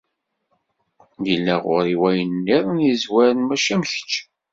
Yella 1.27 1.55
ɣur-i 1.65 1.95
wayen 2.01 2.29
nniḍen 2.37 2.79
yezwaren, 2.87 3.39
mačči 3.47 3.71
am 3.75 3.83
kečč. 3.91 4.13